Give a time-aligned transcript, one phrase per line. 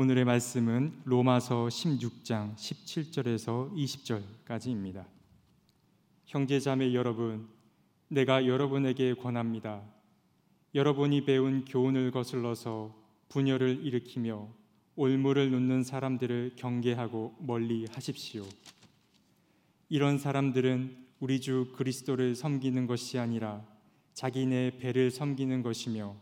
[0.00, 5.04] 오늘의 말씀은 로마서 16장 17절에서 20절까지입니다.
[6.26, 7.48] 형제자매 여러분,
[8.06, 9.82] 내가 여러분에게 권합니다.
[10.76, 12.94] 여러분이 배운 교훈을 거슬러서
[13.28, 14.46] 분열을 일으키며
[14.94, 18.46] 올무를 놓는 사람들을 경계하고 멀리 하십시오.
[19.88, 23.66] 이런 사람들은 우리 주 그리스도를 섬기는 것이 아니라
[24.14, 26.14] 자기네 배를 섬기는 것이며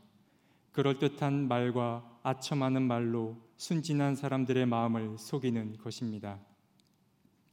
[0.72, 6.40] 그럴듯한 말과 아첨하는 말로 순진한 사람들의 마음을 속이는 것입니다.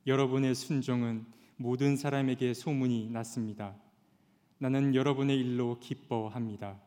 [0.07, 1.27] 여러분의 순종은
[1.57, 3.75] 모든 사람에게 소문이 났습니다.
[4.57, 6.81] 나는 여러분의 일로 기뻐합니다.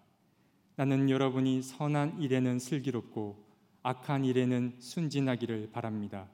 [0.75, 3.47] 나는 여러분이 선한 일에는 슬기롭고
[3.85, 6.29] 악한 일에는 순진하기를 바랍니다.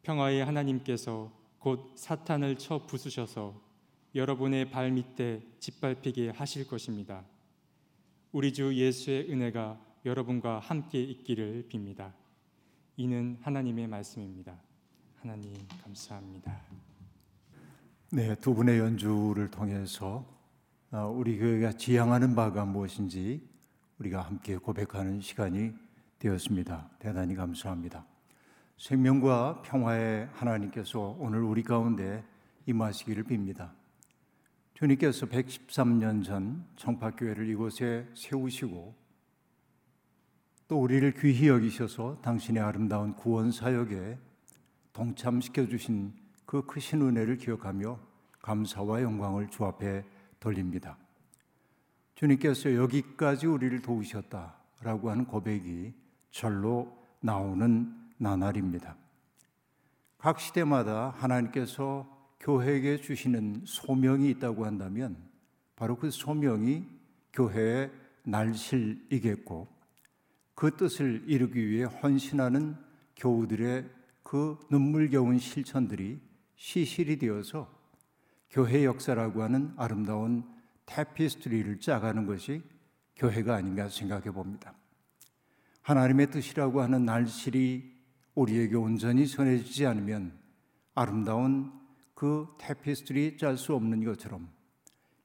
[0.00, 3.60] 평화의 하나님께서 곧 사탄을 쳐 부수셔서
[4.14, 7.22] 여러분의 발 밑에 짓밟히게 하실 것입니다.
[8.32, 12.12] 우리 주 예수의 은혜가 여러분과 함께 있기를 빕니다.
[12.96, 14.56] 이는 하나님의 말씀입니다.
[15.16, 15.52] 하나님
[15.82, 16.56] 감사합니다.
[18.12, 20.24] 네, 두 분의 연주를 통해서
[20.90, 23.46] 어, 우리 교회가 지향하는 바가 무엇인지
[23.98, 25.72] 우리가 함께 고백하는 시간이
[26.18, 26.90] 되었습니다.
[26.98, 28.06] 대단히 감사합니다.
[28.78, 32.24] 생명과 평화의 하나님께서 오늘 우리 가운데
[32.66, 33.70] 임하시기를 빕니다.
[34.74, 39.07] 주님께서 113년 전 청파교회를 이곳에 세우시고
[40.68, 44.18] 또 우리를 귀히 여기셔서 당신의 아름다운 구원 사역에
[44.92, 46.12] 동참시켜 주신
[46.44, 47.98] 그 크신 은혜를 기억하며
[48.42, 50.04] 감사와 영광을 주 앞에
[50.38, 50.98] 돌립니다.
[52.16, 55.94] 주님께서 여기까지 우리를 도우셨다라고 하는 고백이
[56.30, 58.94] 절로 나오는 나날입니다.
[60.18, 62.06] 각 시대마다 하나님께서
[62.40, 65.16] 교회에게 주시는 소명이 있다고 한다면
[65.76, 66.84] 바로 그 소명이
[67.32, 67.90] 교회의
[68.24, 69.77] 날실이겠고
[70.58, 72.74] 그 뜻을 이루기 위해 헌신하는
[73.14, 73.88] 교우들의
[74.24, 76.20] 그 눈물겨운 실천들이
[76.56, 77.72] 시실이 되어서
[78.50, 80.42] 교회 역사라고 하는 아름다운
[80.84, 82.60] 테피스트리를 짜가는 것이
[83.14, 84.74] 교회가 아닌가 생각해 봅니다.
[85.82, 87.94] 하나님의 뜻이라고 하는 날실이
[88.34, 90.36] 우리에게 온전히 전해지지 않으면
[90.92, 91.70] 아름다운
[92.16, 94.48] 그 테피스트리 짤 수 없는 것처럼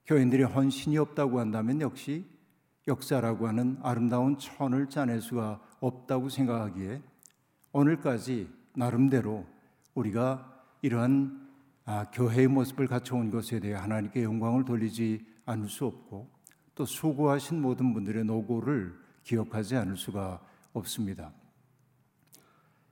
[0.06, 2.24] 교인들의 헌신이 없다고 한다면 역시
[2.86, 7.02] 역사라고 하는 아름다운 천을 짜낼 수가 없다고 생각하기에
[7.72, 9.46] 오늘까지 나름대로
[9.94, 11.44] 우리가 이러한
[11.86, 16.30] 아, 교회의 모습을 갖춰온 것에 대해 하나님께 영광을 돌리지 않을 수 없고
[16.74, 20.40] 또 수고하신 모든 분들의 노고를 기억하지 않을 수가
[20.72, 21.32] 없습니다.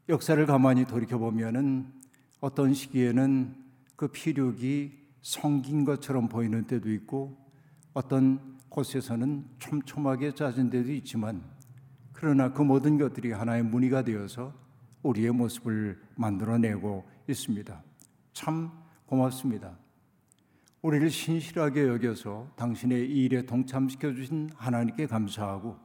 [0.09, 1.93] 역사를 가만히 돌이켜 보면은
[2.41, 3.55] 어떤 시기에는
[3.97, 4.93] 그 피륙이
[5.23, 7.39] 성긴 것처럼 보이는 때도 있고
[7.95, 11.43] 어떤 곳에서는 촘촘하게 짜진 데도 있지만
[12.13, 14.55] 그러나 그 모든 것들이 하나의 무늬가 되어서
[15.03, 17.83] 우리의 모습을 만들어내고 있습니다.
[18.33, 18.71] 참
[19.07, 19.77] 고맙습니다.
[20.81, 25.79] 우리를 신실하게 여겨서 당신의 이 일에 동참시켜 주신 하나님께 감사하고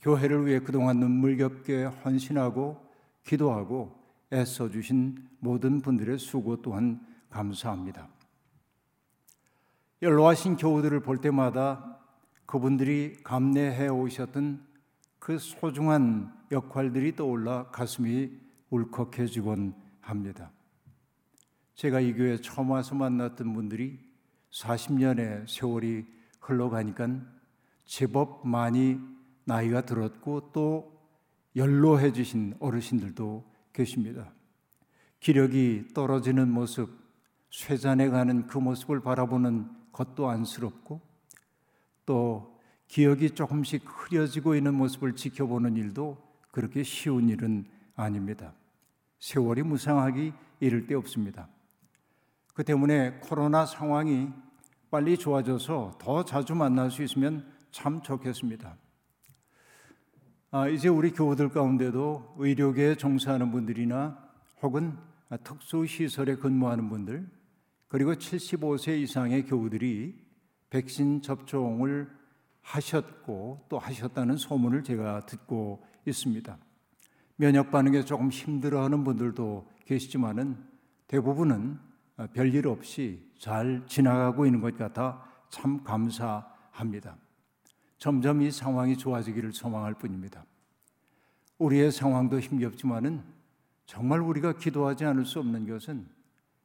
[0.00, 2.84] 교회를 위해 그동안 눈물겹게 헌신하고
[3.24, 3.96] 기도하고
[4.32, 8.08] 애써 주신 모든 분들의 수고 또한 감사합니다.
[10.02, 11.91] 연로하신 교우들을 볼 때마다
[12.52, 14.62] 그분들이 감내해 오셨던
[15.18, 18.30] 그 소중한 역할들이 떠올라 가슴이
[18.68, 20.52] 울컥해지곤 합니다.
[21.76, 23.98] 제가 이 교회 처음 와서 만났던 분들이
[24.50, 26.04] 40년의 세월이
[26.40, 27.22] 흘러가니까
[27.86, 29.00] 제법 많이
[29.46, 31.00] 나이가 들었고 또
[31.56, 34.30] 연로해지신 어르신들도 계십니다.
[35.20, 36.90] 기력이 떨어지는 모습,
[37.48, 41.11] 쇠잔해 가는 그 모습을 바라보는 것도 안쓰럽고
[42.06, 42.58] 또
[42.88, 46.18] 기억이 조금씩 흐려지고 있는 모습을 지켜보는 일도
[46.50, 47.64] 그렇게 쉬운 일은
[47.94, 48.54] 아닙니다.
[49.18, 51.48] 세월이 무상하기 이를 데 없습니다.
[52.54, 54.28] 그 때문에 코로나 상황이
[54.90, 58.76] 빨리 좋아져서 더 자주 만날 수 있으면 참 좋겠습니다.
[60.50, 64.18] 아, 이제 우리 교우들 가운데도 의료계에 종사하는 분들이나
[64.60, 64.98] 혹은
[65.44, 67.26] 특수시설에 근무하는 분들,
[67.88, 70.14] 그리고 75세 이상의 교우들이
[70.72, 72.10] 백신 접종을
[72.62, 76.56] 하셨고 또 하셨다는 소문을 제가 듣고 있습니다.
[77.36, 80.56] 면역 반응에 조금 힘들어하는 분들도 계시지만은
[81.08, 81.78] 대부분은
[82.32, 87.18] 별일 없이 잘 지나가고 있는 것 같아 참 감사합니다.
[87.98, 90.46] 점점 이 상황이 좋아지기를 소망할 뿐입니다.
[91.58, 93.22] 우리의 상황도 힘겹지만은
[93.84, 96.08] 정말 우리가 기도하지 않을 수 없는 것은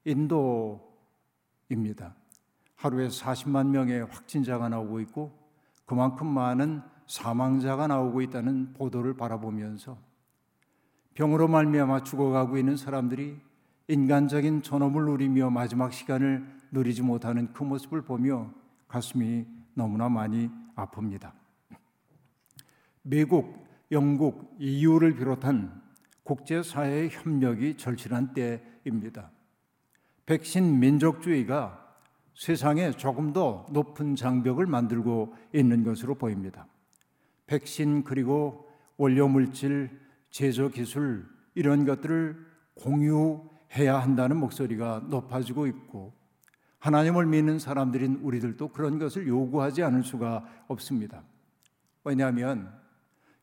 [0.05, 0.97] 인도
[1.67, 2.15] 입니다.
[2.77, 5.37] 하루에 40만 명의 확진자가 나오고 있고
[5.85, 9.97] 그만큼 많은 사망자가 나오고 있다는 보도를 바라보면서
[11.15, 13.39] 병으로 말미암아 죽어가고 있는 사람들이
[13.87, 18.51] 인간적인 존엄을 누리며 마지막 시간을 누리지 못하는 그 모습을 보며
[18.87, 21.31] 가슴이 너무나 많이 아픕니다.
[23.01, 25.81] 미국, 영국, EU를 비롯한
[26.23, 29.31] 국제사회의 협력이 절실한 때입니다.
[30.25, 31.86] 백신 민족주의가
[32.37, 36.67] 세상에 조금 더 높은 장벽을 만들고 있는 것으로 보입니다.
[37.47, 39.89] 백신 그리고 원료 물질,
[40.29, 41.25] 제조 기술
[41.55, 42.37] 이런 것들을
[42.75, 46.13] 공유해야 한다는 목소리가 높아지고 있고
[46.77, 51.23] 하나님을 믿는 사람들인 우리들도 그런 것을 요구하지 않을 수가 없습니다.
[52.03, 52.71] 왜냐하면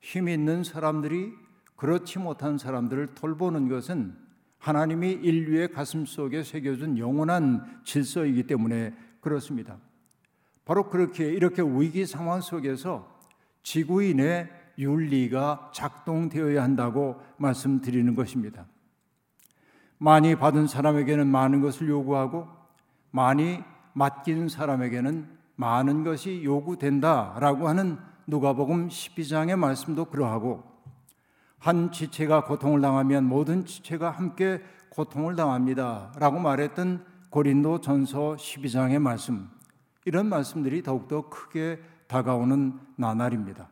[0.00, 1.32] 힘 있는 사람들이
[1.74, 4.23] 그렇지 못한 사람들을 돌보는 것은
[4.64, 9.76] 하나님이 인류의 가슴 속에 새겨준 영원한 질서이기 때문에 그렇습니다.
[10.64, 13.06] 바로 그렇게 이렇게 위기 상황 속에서
[13.62, 18.64] 지구인의 윤리가 작동되어야 한다고 말씀드리는 것입니다.
[19.98, 22.48] 많이 받은 사람에게는 많은 것을 요구하고
[23.10, 23.62] 많이
[23.92, 30.73] 맡긴 사람에게는 많은 것이 요구된다라고 하는 누가복음 12장의 말씀도 그러하고
[31.64, 36.12] 한 지체가 고통을 당하면 모든 지체가 함께 고통을 당합니다.
[36.18, 39.48] 라고 말했던 고린도 전서 12장의 말씀.
[40.04, 43.70] 이런 말씀들이 더욱더 크게 다가오는 나날입니다.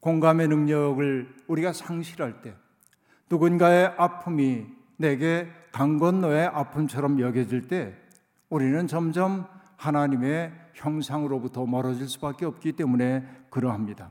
[0.00, 2.54] 공감의 능력을 우리가 상실할 때,
[3.30, 4.66] 누군가의 아픔이
[4.98, 7.96] 내게 강 건너의 아픔처럼 여겨질 때,
[8.50, 9.46] 우리는 점점
[9.78, 14.10] 하나님의 형상으로부터 멀어질 수밖에 없기 때문에 그러합니다.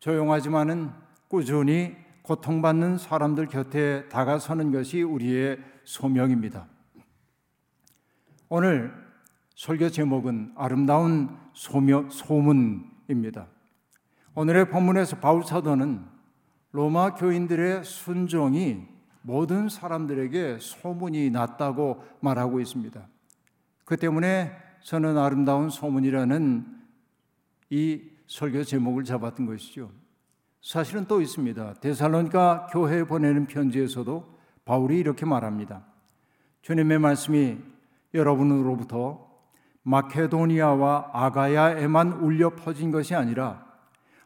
[0.00, 6.66] 조용하지만은 꾸준히 고통받는 사람들 곁에 다가서는 것이 우리의 소명입니다.
[8.50, 8.92] 오늘
[9.54, 13.46] 설교 제목은 아름다운 소명, 소문입니다.
[14.34, 16.04] 오늘의 본문에서 바울 사도는
[16.72, 18.86] 로마 교인들의 순종이
[19.22, 23.08] 모든 사람들에게 소문이 났다고 말하고 있습니다.
[23.86, 24.52] 그 때문에
[24.82, 26.66] 저는 아름다운 소문이라는
[27.70, 30.01] 이 설교 제목을 잡았던 것이죠.
[30.62, 31.74] 사실은 또 있습니다.
[31.74, 34.32] 데살로니가 교회에 보내는 편지에서도
[34.64, 35.82] 바울이 이렇게 말합니다.
[36.62, 37.58] 주님의 말씀이
[38.14, 39.28] 여러분으로부터
[39.82, 43.66] 마케도니아와 아가야에만 울려 퍼진 것이 아니라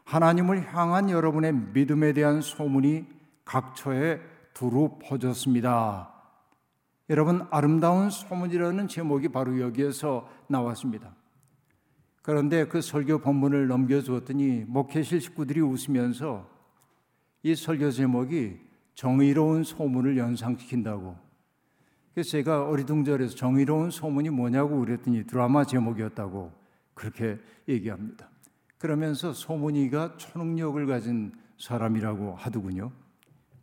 [0.03, 3.07] 하나님을 향한 여러분의 믿음에 대한 소문이
[3.43, 4.21] 각처에
[4.53, 6.13] 두루 퍼졌습니다.
[7.09, 11.15] 여러분, 아름다운 소문이라는 제목이 바로 여기에서 나왔습니다.
[12.27, 16.45] 그런데 그 설교 본문을 넘겨주었더니 목회실 식구들이 웃으면서
[17.41, 18.59] 이 설교 제목이
[18.95, 21.15] 정의로운 소문을 연상시킨다고.
[22.13, 26.51] 그래서 제가 어리둥절해서 정의로운 소문이 뭐냐고 그랬더니 드라마 제목이었다고
[26.93, 27.39] 그렇게
[27.69, 28.29] 얘기합니다.
[28.77, 32.91] 그러면서 소문이가 초능력을 가진 사람이라고 하더군요.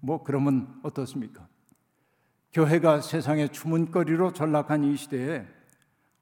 [0.01, 1.47] 뭐 그러면 어떻습니까?
[2.55, 5.47] 교회가 세상의 주문거리로 전락한 이 시대에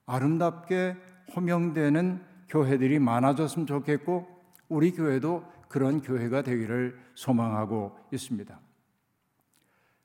[0.06, 0.96] 아름답게
[1.36, 4.26] 호명되는 교회들이 많아졌으면 좋겠고
[4.68, 8.60] 우리 교회도 그런 교회가 되기를 소망하고 있습니다.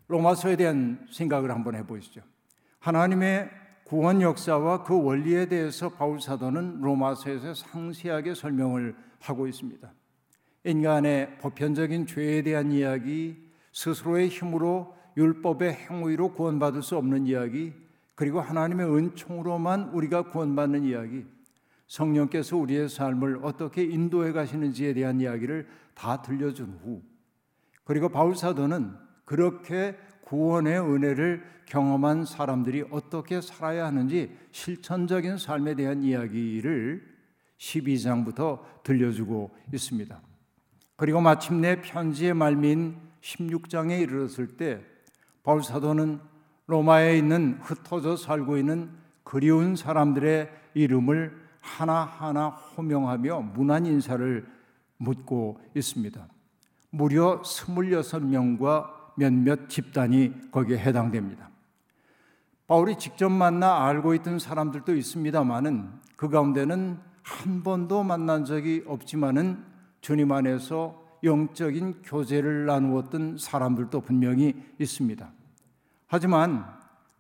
[0.08, 2.22] 로마서에 대한 생각을 한번 해보시죠.
[2.80, 3.50] 하나님의
[3.84, 9.92] 구원 역사와 그 원리에 대해서 바울 사도는 로마서에서 상세하게 설명을 하고 있습니다.
[10.64, 17.74] 인간의 보편적인 죄에 대한 이야기, 스스로의 힘으로 율법의 행위로 구원받을 수 없는 이야기,
[18.16, 21.26] 그리고 하나님의 은총으로만 우리가 구원받는 이야기,
[21.88, 27.02] 성령께서 우리의 삶을 어떻게 인도해 가시는지에 대한 이야기를 다 들려준 후
[27.84, 28.94] 그리고 바울 사도는
[29.26, 37.18] 그렇게 구원의 은혜를 경험한 사람들이 어떻게 살아야 하는지 실천적인 삶에 대한 이야기를
[37.58, 40.22] 12장부터 들려주고 있습니다.
[40.96, 44.82] 그리고 마침내 편지의 말미인 16장에 이르렀을 때
[45.44, 46.20] 바울 사도는
[46.68, 48.90] 로마에 있는 흩어져 살고 있는
[49.24, 54.48] 그리운 사람들의 이름을 하나하나 호명하며 문안 인사를
[54.98, 56.28] 묻고 있습니다.
[56.90, 61.50] 무려 26명과 몇몇 집단이 거기에 해당됩니다.
[62.68, 69.64] 바울이 직접 만나 알고 있던 사람들도 있습니다만은 그 가운데는 한 번도 만난 적이 없지만은
[70.02, 75.30] 주님 안에서 영적인 교제를 나누었던 사람들도 분명히 있습니다.
[76.08, 76.66] 하지만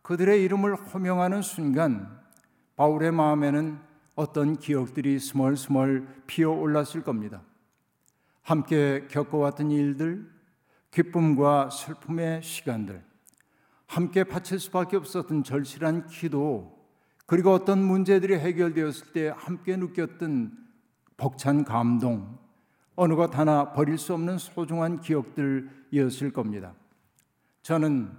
[0.01, 2.17] 그들의 이름을 호명하는 순간
[2.77, 3.86] 바울의 마음에는
[4.17, 7.43] 어떤 기억들이 스멀스멀 피어 올랐을 겁니다.
[8.41, 10.27] 함께 겪어왔던 일들,
[10.89, 13.03] 기쁨과 슬픔의 시간들,
[13.85, 16.75] 함께 바칠 수밖에 없었던 절실한 기도,
[17.27, 20.51] 그리고 어떤 문제들이 해결되었을 때 함께 느꼈던
[21.15, 22.39] 벅찬 감동,
[22.95, 26.73] 어느 것 하나 버릴 수 없는 소중한 기억들이었을 겁니다.
[27.61, 28.11] 저는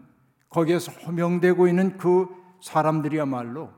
[0.49, 2.29] 거기에서 호명되고 있는 그
[2.61, 3.78] 사람들이야말로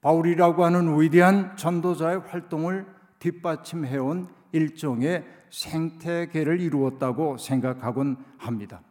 [0.00, 2.86] 바울이라고 하는 위대한 전도자의 활동을
[3.18, 8.82] 뒷받침해온 일종의 생태계를 이루었다고 생각하곤 합니다.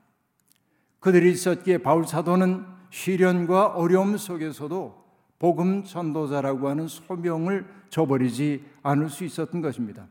[0.99, 4.99] 그들이 있었기에 바울 사도는 시련과 어려움 속에서도
[5.39, 10.07] 복음 전도자라고 하는 소명을 저버리지 않을 수 있었던 것입니다.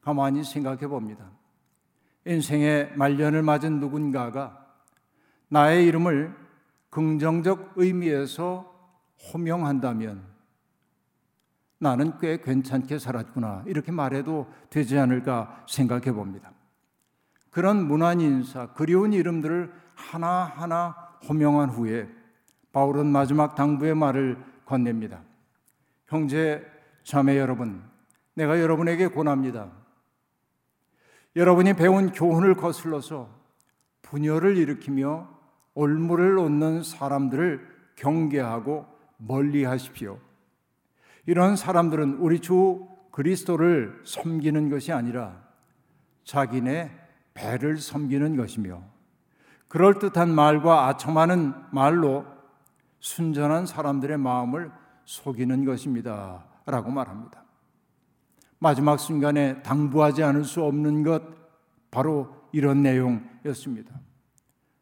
[0.00, 1.30] 가만히 생각해 봅니다.
[2.26, 4.66] 인생의 말년을 맞은 누군가가
[5.48, 6.34] 나의 이름을
[6.90, 8.73] 긍정적 의미에서
[9.32, 10.22] 호명한다면
[11.78, 16.52] 나는 꽤 괜찮게 살았구나 이렇게 말해도 되지 않을까 생각해 봅니다.
[17.50, 20.96] 그런 문안 인사, 그리운 이름들을 하나하나
[21.28, 22.08] 호명한 후에
[22.72, 25.20] 바울은 마지막 당부의 말을 건넵니다.
[26.06, 26.64] 형제,
[27.04, 27.82] 자매 여러분,
[28.34, 29.70] 내가 여러분에게 권합니다.
[31.36, 33.28] 여러분이 배운 교훈을 거슬러서
[34.02, 35.28] 분열을 일으키며
[35.74, 40.18] 올무를 놓는 사람들을 경계하고 멀리 하십시오.
[41.26, 45.42] 이런 사람들은 우리 주 그리스도를 섬기는 것이 아니라
[46.24, 46.90] 자기네
[47.34, 48.82] 배를 섬기는 것이며
[49.68, 52.26] 그럴듯한 말과 아첨하는 말로
[53.00, 54.70] 순전한 사람들의 마음을
[55.04, 56.44] 속이는 것입니다.
[56.66, 57.44] 라고 말합니다.
[58.58, 61.22] 마지막 순간에 당부하지 않을 수 없는 것
[61.90, 63.92] 바로 이런 내용이었습니다.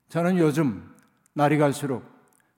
[0.08, 0.94] 저는 요즘
[1.32, 2.04] 날이 갈수록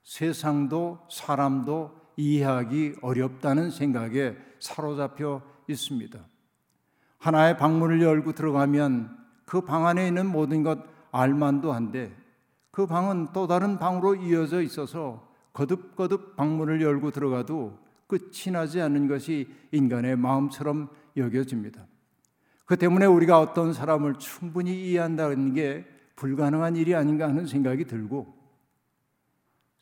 [0.05, 6.19] 세상도 사람도 이해하기 어렵다는 생각에 사로잡혀 있습니다.
[7.17, 10.79] 하나의 방문을 열고 들어가면 그 방 안에 있는 모든 것
[11.11, 12.15] 알만도 한데
[12.71, 19.47] 그 방은 또 다른 방으로 이어져 있어서 거듭거듭 방문을 열고 들어가도 끝이 나지 않는 것이
[19.71, 21.85] 인간의 마음처럼 여겨집니다.
[22.65, 25.85] 그 때문에 우리가 어떤 사람을 충분히 이해한다는 게
[26.15, 28.34] 불가능한 일이 아닌가 하는 생각이 들고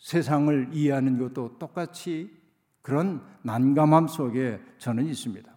[0.04, 2.30] 세상을 이해하는 것도 똑같이
[2.82, 5.50] 그런 난감함 속에 저는 있습니다.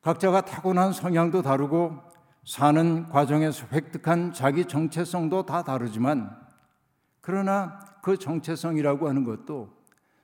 [0.00, 1.98] 각자가 타고난 성향도 다르고
[2.46, 6.30] 사는 과정에서 획득한 자기 정체성도 다 다르지만
[7.20, 9.76] 그러나 그 정체성이라고 하는 것도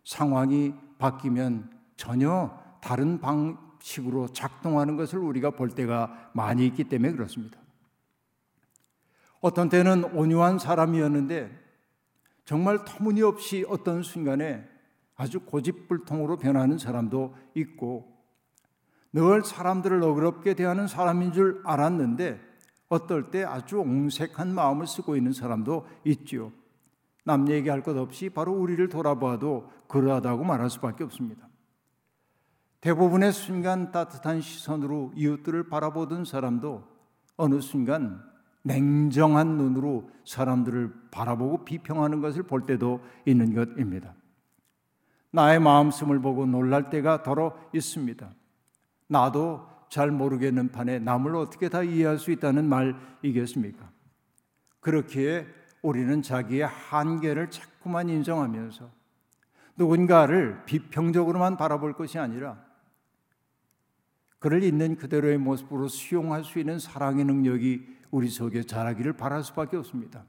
[0.05, 7.59] 상황이 바뀌면 전혀 다른 방식으로 작동하는 것을 우리가 볼 때가 많이 있기 때문에 그렇습니다.
[9.41, 11.64] 어떤 때는 온유한 사람이었는데
[12.45, 14.69] 정말 터무니없이 어떤 순간에
[15.17, 18.13] 아주 고집불통으로 변하는 사람도 있고
[19.13, 22.41] 늘 사람들을 너그럽게 대하는 사람인 줄 알았는데
[22.89, 26.53] 어떨 때 아주 옹색한 마음을 쓰고 있는 사람도 있지요.
[27.25, 31.49] 남 얘기할 것 없이 바로 우리를 돌아봐도 그러하다고 말할 수밖에 없습니다.
[32.81, 36.85] 대부분의 순간 따뜻한 시선으로 이웃들을 바라보던 사람도
[37.37, 38.23] 어느 순간
[38.65, 44.15] 냉정한 눈으로 사람들을 바라보고 비평하는 것을 볼 때도 있는 것입니다.
[45.31, 48.31] 나의 마음씀을 보고 놀랄 때가 더러 있습니다.
[49.09, 53.91] 나도 잘 모르겠는 판에 남을 어떻게 다 이해할 수 있다는 말이겠습니까?
[54.81, 55.47] 그렇기에
[55.83, 58.91] 우리는 자기의 한계를 자꾸만 인정하면서
[59.77, 62.65] 누군가를 비평적으로만 바라볼 것이 아니라
[64.45, 70.23] 그를 있는 그대로의 모습으로 수용할 수 있는 사랑의 능력이 우리 속에 자라기를 바랄 수밖에 없습니다.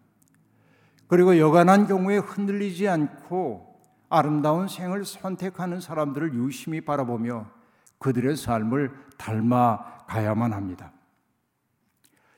[1.07, 7.47] 그리고 여간한 경우에 흔들리지 않고 아름다운 생을 선택하는 사람들을 유심히 바라보며
[7.99, 10.93] 그들의 삶을 닮아 가야만 합니다.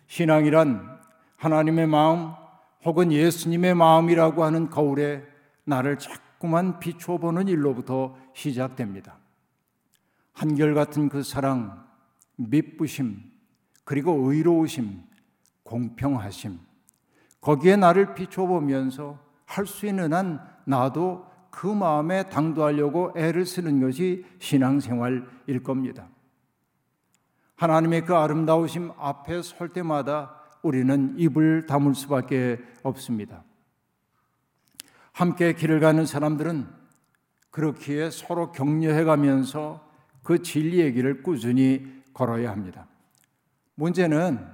[0.08, 1.00] 신앙이란
[1.36, 2.32] 하나님의 마음
[2.86, 5.24] 혹은 예수님의 마음이라고 하는 거울에
[5.64, 9.20] 나를 자꾸만 비춰보는 일로부터 시작됩니다.
[10.38, 11.84] 한결같은 그 사랑,
[12.36, 13.24] 미쁘심,
[13.84, 15.02] 그리고 의로우심,
[15.64, 16.60] 공평하심.
[17.42, 25.64] 거기에 나를 비춰보면서 할 수 있는 한 나도 그 마음에 당도하려고 애를 쓰는 것이 신앙생활일
[25.64, 26.08] 겁니다.
[27.56, 33.44] 하나님의 그 아름다우심 앞에 설 때마다 우리는 입을 다물 수밖에 없습니다.
[35.14, 36.68] 함께 길을 가는 사람들은
[37.50, 39.87] 그렇기에 서로 격려해 가면서
[40.28, 42.86] 그 진리의 길을 꾸준히 걸어야 합니다.
[43.76, 44.46] 문제는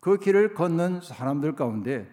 [0.00, 2.06] 그 길을 걷는 사람들 가운데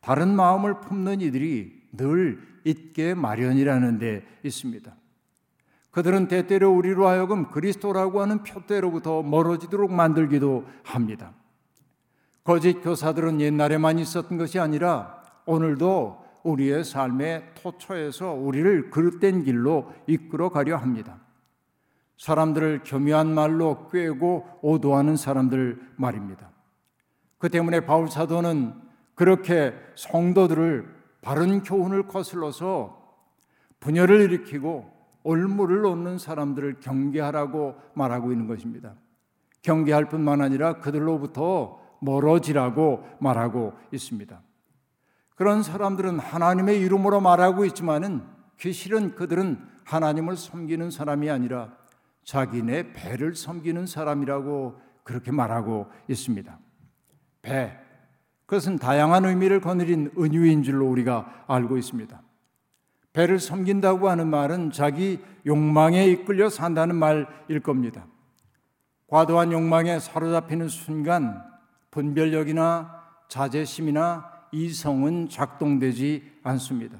[0.00, 4.94] 다른 마음을 품는 이들이 늘 있게 마련이라는 데 있습니다.
[5.90, 11.34] 그들은 때때로 우리로 하여금 그리스도라고 하는 표대로부터 멀어지도록 만들기도 합니다.
[12.44, 20.76] 거짓 교사들은 옛날에만 있었던 것이 아니라 오늘도 우리의 삶의 토초에서 우리를 그릇된 길로 이끌어 가려
[20.76, 21.18] 합니다.
[22.20, 26.50] 사람들을 교묘한 말로 꿰고 오도하는 사람들 말입니다.
[27.38, 28.74] 그 때문에 바울 사도는
[29.14, 30.86] 그렇게 성도들을
[31.22, 33.00] 바른 교훈을 거슬러서
[33.80, 38.96] 분열을 일으키고 올무를 놓는 사람들을 경계하라고 말하고 있는 것입니다.
[39.62, 44.42] 경계할 뿐만 아니라 그들로부터 멀어지라고 말하고 있습니다.
[45.36, 48.22] 그런 사람들은 하나님의 이름으로 말하고 있지만은
[48.58, 51.79] 귀실은 그들은 하나님을 섬기는 사람이 아니라
[52.24, 56.58] 자기네 배를 섬기는 사람이라고 그렇게 말하고 있습니다.
[57.42, 57.78] 배.
[58.46, 62.20] 그것은 다양한 의미를 거느린 은유인 줄로 우리가 알고 있습니다.
[63.12, 68.06] 배를 섬긴다고 하는 말은 자기 욕망에 이끌려 산다는 말일 겁니다.
[69.08, 71.44] 과도한 욕망에 사로잡히는 순간
[71.90, 76.98] 분별력이나 자제심이나 이성은 작동되지 않습니다.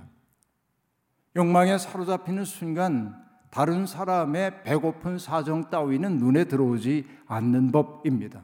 [1.36, 3.14] 욕망에 사로잡히는 순간
[3.50, 8.42] 다른 사람의 배고픈 사정 따위는 눈에 들어오지 않는 법입니다.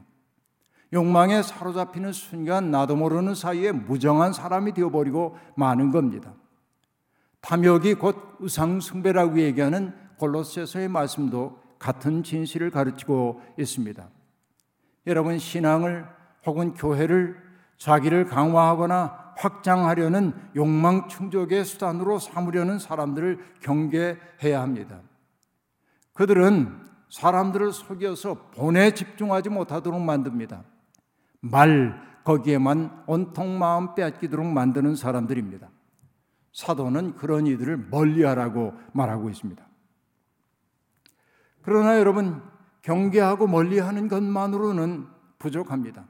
[0.93, 6.33] 욕망에 사로잡히는 순간 나도 모르는 사이에 무정한 사람이 되어버리고 마는 겁니다.
[7.41, 14.09] 탐욕이 곧 의상숭배라고 얘기하는 골로새서의 말씀도 같은 진실을 가르치고 있습니다.
[15.05, 16.05] 여러분 신앙을
[16.45, 17.37] 혹은 교회를
[17.77, 25.01] 자기를 강화하거나 확장하려는 욕망 충족의 수단으로 삼으려는 사람들을 경계해야 합니다.
[26.13, 30.63] 그들은 사람들을 속여서 본에 집중하지 못하도록 만듭니다.
[31.39, 35.69] 말 거기에만 온통 마음 빼앗기도록 만드는 사람들입니다.
[36.51, 39.65] 사도는 그런 이들을 멀리하라고 말하고 있습니다.
[41.61, 42.41] 그러나 여러분
[42.81, 46.05] 경계하고 멀리하는 것만으로는 부족합니다.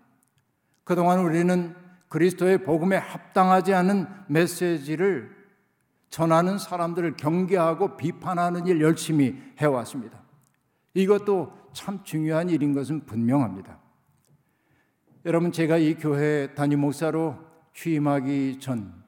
[0.83, 1.75] 그동안 우리는
[2.09, 5.35] 그리스도의 복음에 합당하지 않은 메시지를
[6.09, 10.21] 전하는 사람들을 경계하고 비판하는 일 열심히 해왔습니다.
[10.93, 13.79] 이것도 참 중요한 일인 것은 분명합니다.
[15.25, 17.37] 여러분, 제가 이 교회 담임 목사로
[17.73, 19.03] 취임하기 전,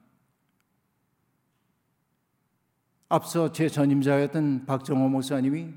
[3.08, 5.74] 앞서 제 전임자였던 박정호 목사님이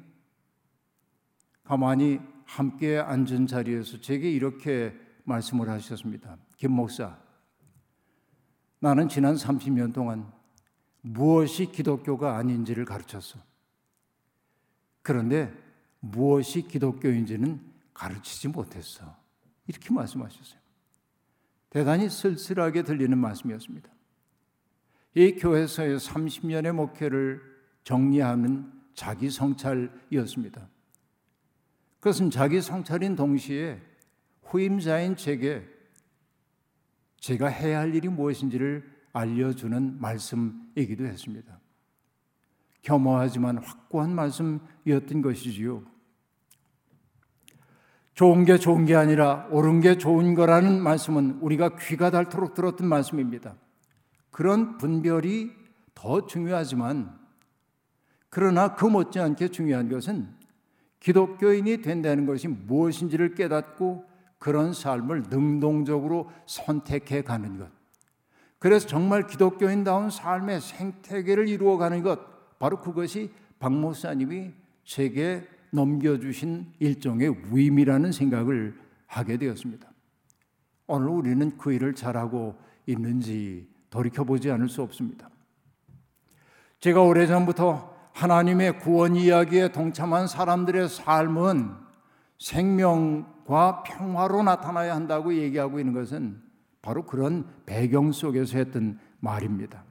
[1.64, 6.38] 가만히 함께 앉은 자리에서 제게 이렇게 말씀을 하셨습니다.
[6.58, 7.18] 김 목사,
[8.80, 10.32] 나는 지난 30년 동안
[11.02, 13.40] 무엇이 기독교가 아닌지를 가르쳤어.
[15.02, 15.54] 그런데
[16.00, 17.62] 무엇이 기독교인지는
[17.94, 19.16] 가르치지 못했어.
[19.68, 20.60] 이렇게 말씀하셨어요.
[21.70, 23.90] 대단히 쓸쓸하게 들리는 말씀이었습니다.
[25.16, 27.42] 이 교회에서의 30년의 목회를
[27.84, 30.68] 정리하는 자기 성찰이었습니다.
[32.00, 33.82] 그것은 자기 성찰인 동시에
[34.54, 35.68] 후임자인 제게
[37.18, 41.60] 제가 해야 할 일이 무엇인지를 알려주는 말씀이기도 했습니다.
[42.84, 45.84] 겸허하지만 확고한 말씀이었던 것이지요.
[48.13, 53.56] 좋은 게 좋은 게 아니라 옳은 게 좋은 거라는 말씀은 우리가 귀가 닳도록 들었던 말씀입니다.
[54.30, 55.52] 그런 분별이
[55.96, 57.18] 더 중요하지만
[58.30, 60.30] 그러나 그 못지않게 중요한 것은
[61.00, 64.12] 기독교인이 된다는 것이 무엇인지를 깨닫고
[64.44, 67.72] 그런 삶을 능동적으로 선택해 가는 것.
[68.60, 74.52] 그래서 정말 기독교인다운 삶의 생태계를 이루어가는 것, 바로 그것이 박 목사님이
[74.84, 78.78] 제게 넘겨주신 일종의 위임이라는 생각을
[79.08, 79.90] 하게 되었습니다.
[80.88, 85.30] 오늘 우리는 그 일을 잘하고 있는지 돌이켜보지 않을 수 없습니다.
[86.82, 91.76] 제가 오래전부터 하나님의 구원 이야기에 동참한 사람들의 삶은
[92.40, 96.42] 생명 과 평화로 나타나야 한다고 얘기하고 있는 것은
[96.82, 99.84] 바로 그런 배경 속에서 했던 말입니다.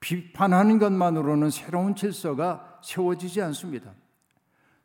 [0.00, 3.92] 비판하는 것만으로는 새로운 질서가 세워지지 않습니다.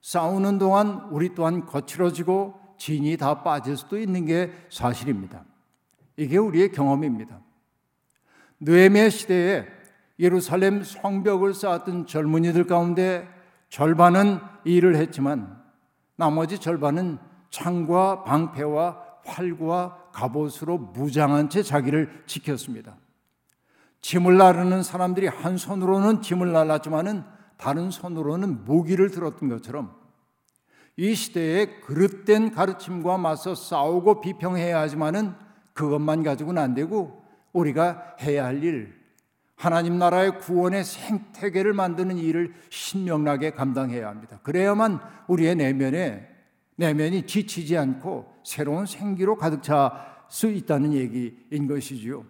[0.01, 5.45] 싸우는 동안 우리 또한 거칠어지고 진이 다 빠질 수도 있는 게 사실입니다.
[6.17, 7.39] 이게 우리의 경험입니다.
[8.59, 9.67] 느헤미야 시대에
[10.19, 13.27] 예루살렘 성벽을 쌓았던 젊은이들 가운데
[13.69, 15.61] 절반은 일을 했지만
[16.15, 17.19] 나머지 절반은
[17.51, 22.97] 창과 방패와 활과 갑옷으로 무장한 채 자기를 지켰습니다.
[24.01, 27.23] 짐을 나르는 사람들이 한 손으로는 짐을 날랐지만은
[27.57, 29.95] 다른 손으로는 무기를 들었던 것처럼
[30.97, 35.33] 이 시대에 그릇된 가르침과 맞서 싸우고 비평해야 하지만은
[35.73, 38.99] 그것만 가지고는 안 되고 우리가 해야 할 일,
[39.55, 44.39] 하나님 나라의 구원의 생태계를 만드는 일을 신명나게 감당해야 합니다.
[44.41, 46.30] 그래야만 우리의 내면에
[46.75, 52.25] 내면이 지치지 않고 새로운 생기로 가득 차 수 있다는 얘기인 것이지요.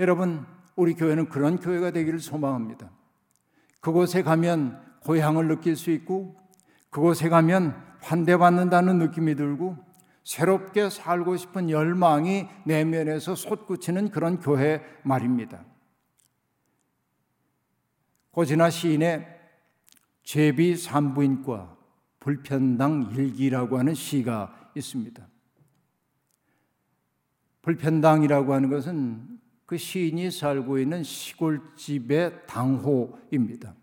[0.00, 2.90] 여러분, 우리 교회는 그런 교회가 되기를 소망합니다.
[3.78, 6.34] 그곳에 가면 고향을 느낄 수 있고
[6.90, 9.76] 그곳에 가면 환대받는다는 느낌이 들고
[10.24, 15.64] 새롭게 살고 싶은 열망이 내면에서 솟구치는 그런 교회 말입니다.
[18.32, 19.28] 고진아 시인의
[20.24, 21.76] 제비 산부인과
[22.24, 25.28] 불편당 일기라고 하는 시가 있습니다.
[27.60, 33.74] 불편당이라고 하는 것은 그 시인이 살고 있는 시골집의 당호입니다.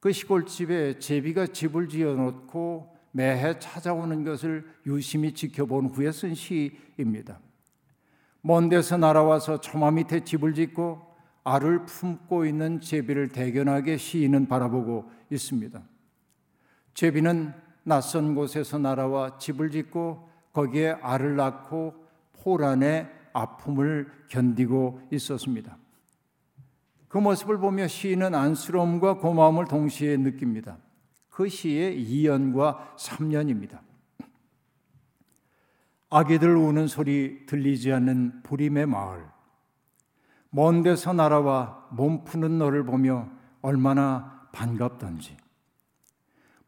[0.00, 7.40] 그 시골집에 제비가 집을 지어 놓고 매해 찾아오는 것을 유심히 지켜본 후에 쓴 시입니다.
[8.42, 11.00] 먼 데서 날아와서 처마 밑에 집을 짓고
[11.42, 15.93] 알을 품고 있는 제비를 대견하게 시인은 바라보고 있습니다.
[16.94, 17.52] 제비는
[17.82, 21.94] 낯선 곳에서 날아와 집을 짓고 거기에 알을 낳고
[22.42, 25.76] 포란의 아픔을 견디고 있었습니다.
[27.08, 30.78] 그 모습을 보며 시인은 안쓰러움과 고마움을 동시에 느낍니다.
[31.28, 33.80] 그 시의 2년과 3년입니다.
[36.10, 39.26] 아기들 우는 소리 들리지 않는 부림의 마을.
[40.50, 43.28] 먼 데서 날아와 몸 푸는 너를 보며
[43.62, 45.36] 얼마나 반갑던지.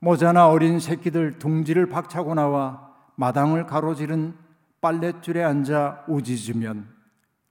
[0.06, 4.36] 모자나 어린 새끼들 둥지를 박차고 나와 마당을 가로지른
[4.80, 6.88] 빨랫줄에 앉아 우짖으면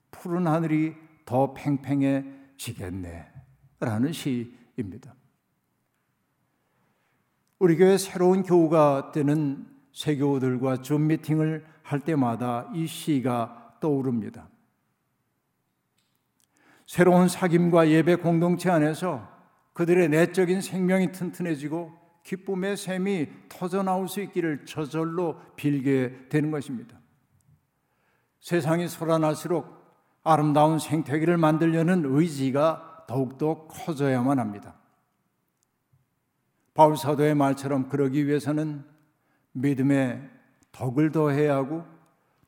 [0.09, 3.29] 푸른 하늘이 더 팽팽해지겠네.
[3.81, 5.15] 라는 시입니다.
[7.59, 14.47] 우리 교회 새로운 교우가 되는 세교우들과 줌 미팅을 할 때마다 이 시가 떠오릅니다.
[16.87, 19.27] 새로운 사귐과 예배 공동체 안에서
[19.73, 26.99] 그들의 내적인 생명이 튼튼해지고 기쁨의 샘이 터져 나올 수 있기를 저절로 빌게 되는 것입니다.
[28.39, 29.85] 세상이 소란할수록
[30.23, 34.75] 아름다운 생태계를 만들려는 의지가 더욱더 커져야만 합니다.
[36.73, 38.83] 바울 사도의 말처럼 그러기 위해서는
[39.53, 40.27] 믿음에
[40.71, 41.85] 덕을 더해야 하고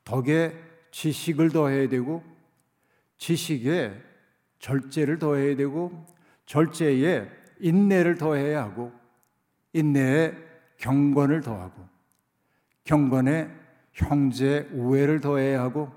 [0.03, 0.55] 덕에
[0.91, 2.23] 지식을 더해야 되고
[3.17, 3.93] 지식에
[4.57, 6.05] 절제를 더해야 되고
[6.47, 8.91] 절제에 인내를 더해야 하고
[9.77, 10.33] 인내에
[10.77, 11.87] 경건을 더하고
[12.83, 13.49] 경건에
[13.93, 15.91] 형제 우애를 더해야 하고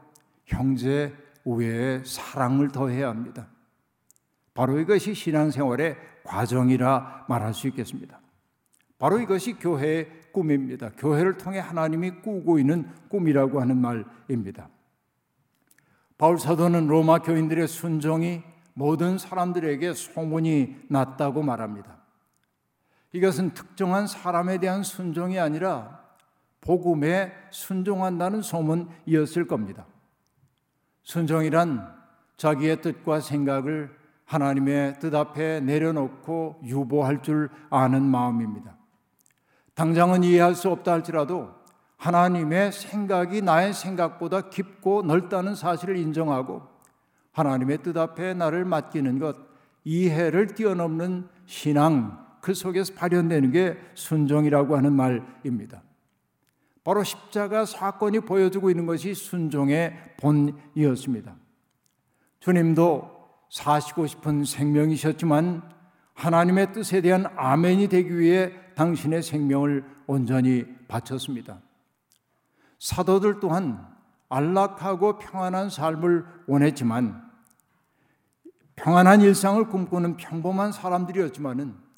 [0.44, 1.14] 형제
[1.44, 3.48] 우애에 사랑을 더해야 합니다.
[4.54, 8.20] 바로 이것이 신앙생활의 과정이라 말할 수 있겠습니다.
[8.98, 10.90] 바로 이것이 교회의 꿈입니다.
[10.98, 14.68] 교회를 통해 하나님이 꾸고 있는 꿈이라고 하는 말입니다.
[16.18, 18.42] 바울 사도는 로마 교인들의 순종이
[18.74, 21.99] 모든 사람들에게 소문이 났다고 말합니다.
[23.12, 26.00] 이것은 특정한 사람에 대한 순종이 아니라
[26.60, 29.86] 복음에 순종한다는 소문이었을 겁니다.
[31.02, 31.94] 순종이란
[32.36, 38.76] 자기의 뜻과 생각을 하나님의 뜻 앞에 내려놓고 유보할 줄 아는 마음입니다.
[39.74, 41.50] 당장은 이해할 수 없다 할지라도
[41.96, 46.62] 하나님의 생각이 나의 생각보다 깊고 넓다는 사실을 인정하고
[47.32, 49.36] 하나님의 뜻 앞에 나를 맡기는 것,
[49.84, 55.82] 이해를 뛰어넘는 신앙, 그 속에서 발현되는 게 순종이라고 하는 말입니다.
[56.82, 61.36] 바로 십자가 사건이 보여주고 있는 것이 순종의 본이었습니다.
[62.40, 65.62] 주님도 사시고 싶은 생명이셨지만
[66.14, 71.60] 하나님의 뜻에 대한 아멘이 되기 위해 당신의 생명을 온전히 바쳤습니다.
[72.78, 73.86] 사도들 또한
[74.28, 77.28] 안락하고 평안한 삶을 원했지만
[78.76, 81.89] 평안한 일상을 꿈꾸는 평범한 사람들이었지만은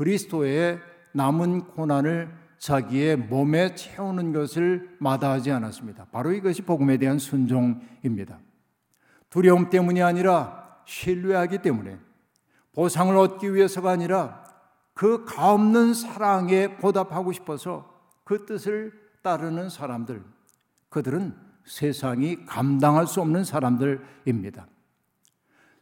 [0.00, 0.80] 그리스도의
[1.12, 6.06] 남은 고난을 자기의 몸에 채우는 것을 마다하지 않았습니다.
[6.10, 8.38] 바로 이것이 복음에 대한 순종입니다.
[9.28, 11.98] 두려움 때문이 아니라 신뢰하기 때문에
[12.72, 14.42] 보상을 얻기 위해서가 아니라
[14.94, 20.22] 그 가없는 사랑에 보답하고 싶어서 그 뜻을 따르는 사람들,
[20.88, 21.36] 그들은
[21.66, 24.66] 세상이 감당할 수 없는 사람들입니다.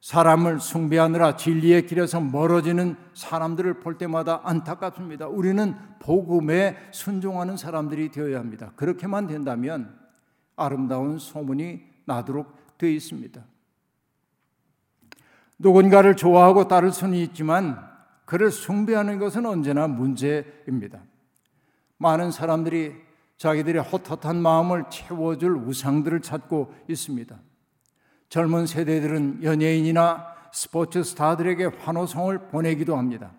[0.00, 5.26] 사람을 숭배하느라 진리의 길에서 멀어지는 사람들을 볼 때마다 안타깝습니다.
[5.26, 8.72] 우리는 복음에 순종하는 사람들이 되어야 합니다.
[8.76, 9.98] 그렇게만 된다면
[10.56, 13.42] 아름다운 소문이 나도록 되어 있습니다.
[15.58, 17.84] 누군가를 좋아하고 따를 수는 있지만
[18.24, 21.00] 그를 숭배하는 것은 언제나 문제입니다.
[21.96, 22.94] 많은 사람들이
[23.36, 27.38] 자기들의 헛헛한 마음을 채워줄 우상들을 찾고 있습니다.
[28.28, 33.32] 젊은 세대들은 연예인이나 스포츠 스타들에게 환호성을 보내기도 합니다.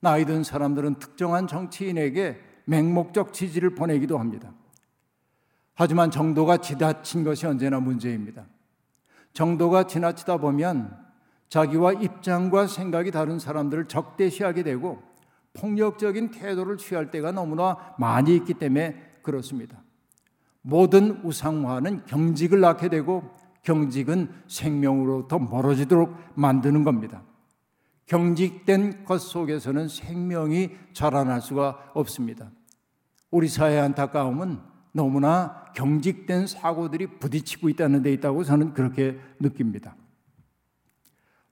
[0.00, 4.52] 나이 든 사람들은 특정한 정치인에게 맹목적 지지를 보내기도 합니다.
[5.74, 8.46] 하지만 정도가 지나친 것이 언제나 문제입니다.
[9.32, 10.96] 정도가 지나치다 보면
[11.48, 15.02] 자기와 입장과 생각이 다른 사람들을 적대시하게 되고
[15.52, 19.82] 폭력적인 태도를 취할 때가 너무나 많이 있기 때문에 그렇습니다.
[20.62, 23.30] 모든 우상화는 경직을 낳게 되고
[23.66, 27.22] 경직은 생명으로부터 멀어지도록 만드는 겁니다.
[28.06, 32.52] 경직된 것 속에서는 생명이 자라날 수가 없습니다.
[33.32, 34.60] 우리 사회의 안타까움은
[34.92, 39.96] 너무나 경직된 사고들이 부딪히고 있다는 데 있다고 저는 그렇게 느낍니다.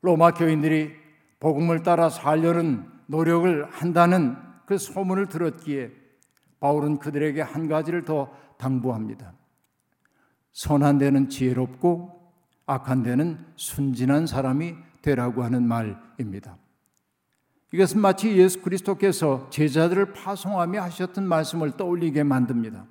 [0.00, 0.92] 로마 교인들이
[1.40, 5.90] 복음을 따라 살려는 노력을 한다는 그 소문을 들었기에
[6.61, 9.35] 바울은 그들에게 한 가지를 더 당부합니다.
[10.55, 12.33] 선한 데는 지혜롭고
[12.67, 16.57] 악한 데는 순진한 사람이 되라고 하는 말입니다.
[17.73, 22.87] 이것은 마치 예수 그리스도께서 제자들을 파송하며 하셨던 말씀을 떠올리게 만듭니다.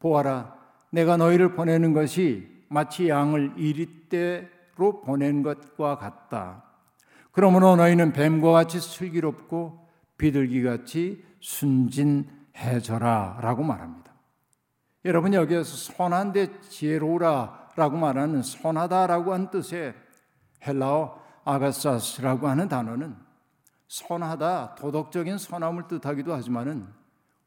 [0.00, 0.56] 보아라,
[0.90, 6.64] 내가 너희를 보내는 것이 마치 양을 이리때로 보낸 것과 같다.
[7.30, 9.86] 그러므로 너희는 뱀과 같이 슬기롭고
[10.18, 14.11] 비둘기 같이 순진해져라 라고 말합니다.
[15.04, 19.94] 여러분 여기에서 선한데 지혜로우라라고 말하는 선하다라고 한 뜻의
[20.66, 23.16] 헬라어 아가사스라고 하는 단어는
[23.88, 26.86] 선하다, 도덕적인 선함을 뜻하기도 하지만은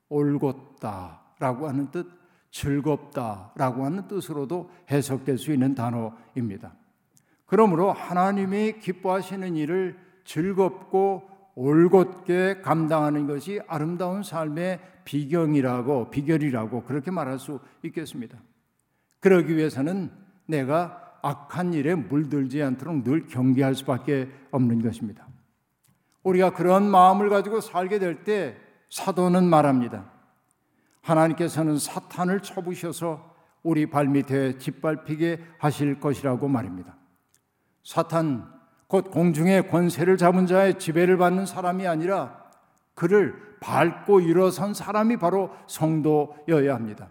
[0.09, 2.07] 올곧다라고 하는 뜻,
[2.51, 6.73] 즐겁다라고 하는 뜻으로도 해석될 수 있는 단어입니다.
[7.45, 17.59] 그러므로 하나님이 기뻐하시는 일을 즐겁고 올곧게 감당하는 것이 아름다운 삶의 비경이라고 비결이라고 그렇게 말할 수
[17.83, 18.37] 있겠습니다.
[19.21, 20.11] 그러기 위해서는
[20.45, 25.27] 내가 악한 일에 물들지 않도록 늘 경계할 수밖에 없는 것입니다.
[26.23, 28.57] 우리가 그런 마음을 가지고 살게 될 때
[28.89, 30.11] 사도는 말합니다.
[31.01, 36.95] 하나님께서는 사탄을 쳐부셔서 우리 발밑에 짓밟히게 하실 것이라고 말입니다.
[37.83, 38.47] 사탄,
[38.87, 42.44] 곧 공중의 권세를 잡은 자의 지배를 받는 사람이 아니라
[42.95, 47.09] 그를 밟고 일어선 사람이 바로 성도여야 합니다.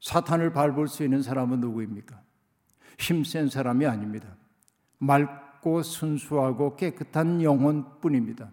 [0.00, 2.20] 사탄을 밟을 수 있는 사람은 누구입니까?
[2.98, 4.28] 힘센 사람이 아닙니다.
[4.98, 8.50] 맑고 순수하고 깨끗한 영혼뿐입니다.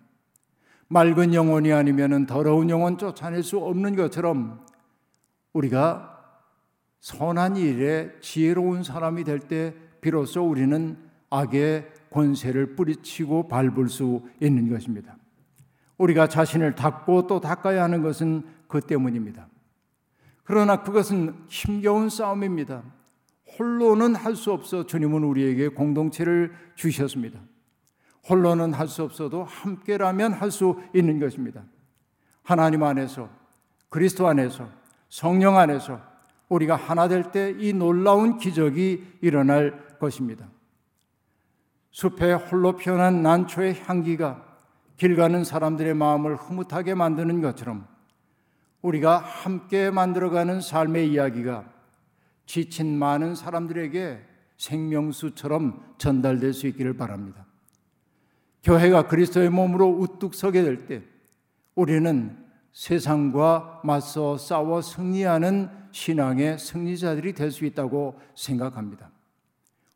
[0.89, 4.65] 맑은 영혼이 아니면 더러운 영혼 쫓아낼 수 없는 것처럼
[5.53, 6.13] 우리가
[6.99, 10.97] 선한 일에 지혜로운 사람이 될 때 비로소 우리는
[11.29, 15.17] 악의 권세를 뿌리치고 밟을 수 있는 것입니다.
[15.97, 19.47] 우리가 자신을 닦고 또 닦아야 하는 것은 그 때문입니다.
[20.43, 22.83] 그러나 그것은 힘겨운 싸움입니다.
[23.57, 27.39] 홀로는 할 수 없어 주님은 우리에게 공동체를 주셨습니다.
[28.29, 31.63] 홀로는 할 수 없어도 함께라면 할 수 있는 것입니다.
[32.43, 33.29] 하나님 안에서
[33.89, 34.69] 그리스도 안에서
[35.09, 36.01] 성령 안에서
[36.49, 40.47] 우리가 하나 될 때 이 놀라운 기적이 일어날 것입니다.
[41.91, 44.45] 숲에 홀로 피어난 난초의 향기가
[44.97, 47.87] 길 가는 사람들의 마음을 흐뭇하게 만드는 것처럼
[48.81, 51.71] 우리가 함께 만들어가는 삶의 이야기가
[52.45, 54.21] 지친 많은 사람들에게
[54.57, 57.45] 생명수처럼 전달될 수 있기를 바랍니다.
[58.63, 61.03] 교회가 그리스도의 몸으로 우뚝 서게 될 때
[61.75, 62.35] 우리는
[62.73, 69.11] 세상과 맞서 싸워 승리하는 신앙의 승리자들이 될 수 있다고 생각합니다.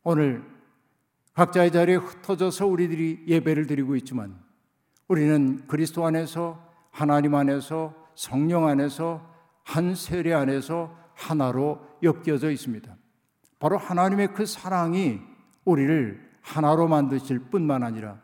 [0.04, 0.44] 오늘
[1.34, 4.41] 각자의 자리에 흩어져서 우리들이 예배를 드리고 있지만
[5.08, 9.20] 우리는 그리스도 안에서 하나님 안에서 성령 안에서
[9.64, 12.94] 한 세례 안에서 하나로 엮여져 있습니다.
[13.58, 15.20] 바로 하나님의 그 사랑이
[15.64, 18.20] 우리를 하나로 만드실 뿐만 아니라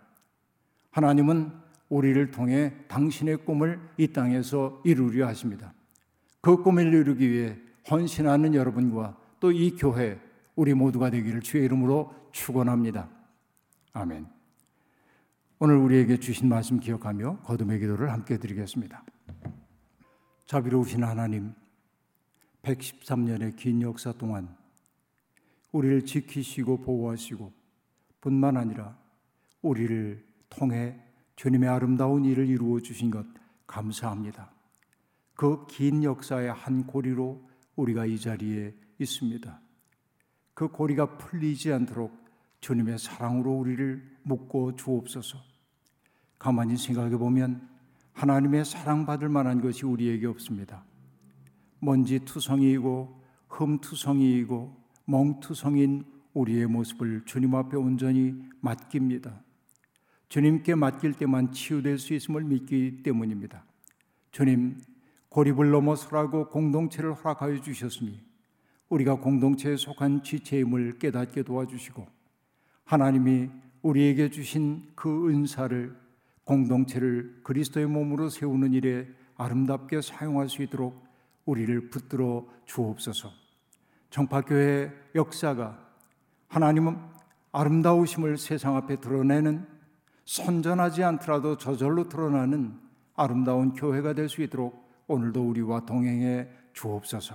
[0.91, 1.53] 하나님은
[1.89, 5.73] 우리를 통해 당신의 꿈을 이 땅에서 이루려 하십니다.
[6.41, 7.57] 그 꿈을 이루기 위해
[7.91, 10.21] 헌신하는 여러분과 또 이 교회
[10.57, 13.09] 우리 모두가 되기를 주의 이름으로 축원합니다.
[13.93, 14.38] 아멘.
[15.61, 19.03] 오늘 우리에게 주신 말씀 기억하며 거듭의 기도를 함께 드리겠습니다.
[20.47, 21.53] 자비로우신 하나님,
[22.63, 24.57] 113년의 긴 역사 동안
[25.73, 27.53] 우리를 지키시고 보호하시고
[28.21, 28.97] 뿐만 아니라
[29.61, 30.97] 우리를 통해
[31.35, 33.27] 주님의 아름다운 일을 이루어 주신 것
[33.67, 34.53] 감사합니다.
[35.35, 39.61] 그 긴 역사의 한 고리로 우리가 이 자리에 있습니다.
[40.55, 42.17] 그 고리가 풀리지 않도록
[42.61, 45.48] 주님의 사랑으로 우리를 묶어 주옵소서.
[46.39, 47.69] 가만히 생각해 보면
[48.13, 50.85] 하나님의 사랑받을 만한 것이 우리에게 없습니다.
[51.81, 59.43] 먼지 투성이이고 흠 투성이이고 멍투성인 우리의 모습을 주님 앞에 온전히 맡깁니다.
[60.29, 63.65] 주님께 맡길 때만 치유될 수 있음을 믿기 때문입니다.
[64.31, 64.79] 주님,
[65.31, 68.21] 고립을 넘어서라고 공동체를 허락하여 주셨으니
[68.89, 72.07] 우리가 공동체에 속한 지체임을 깨닫게 도와주시고
[72.85, 73.49] 하나님이
[73.83, 76.08] 우리에게 주신 그 은사를
[76.49, 79.07] 공동체를 그리스도의 몸으로 세우는 일에
[79.37, 81.05] 아름답게 사용할 수 있도록
[81.45, 83.31] 우리를 붙들어 주옵소서.
[84.09, 85.79] 정파교회 역사가
[86.49, 86.97] 하나님은
[87.53, 89.67] 아름다우심을 세상 앞에 드러내는
[90.25, 92.79] 선전하지 않더라도 저절로 드러나는
[93.15, 97.35] 아름다운 교회가 될 수 있도록 오늘도 우리와 동행해 주옵소서.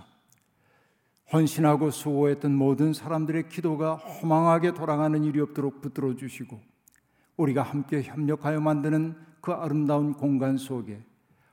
[1.32, 6.73] 헌신하고 수고했던 모든 사람들의 기도가 허망하게 돌아가는 일이 없도록 붙들어 주시고
[7.38, 11.02] 우리가 함께 협력하여 만드는 그 아름다운 공간 속에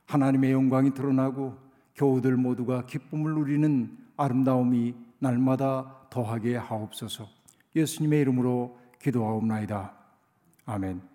[0.05, 1.57] 하나님의 영광이 드러나고
[1.95, 7.27] 교우들 모두가 기쁨을 누리는 아름다움이 날마다 더하게 하옵소서.
[7.75, 9.93] 예수님의 이름으로 기도하옵나이다.
[10.65, 11.10] 아멘.